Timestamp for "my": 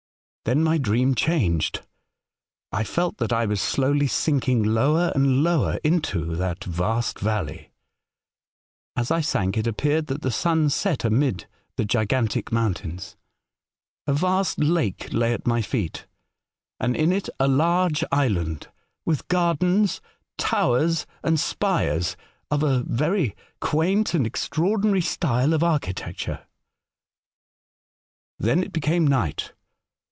0.63-0.79, 15.47-15.61